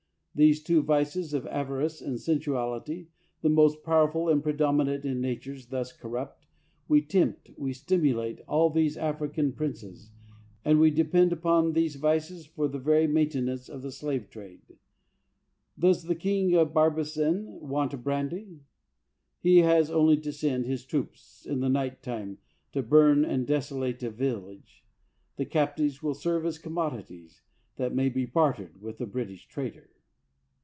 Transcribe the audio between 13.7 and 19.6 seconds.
the slave trade. Does the king of Barbessin want brandy? He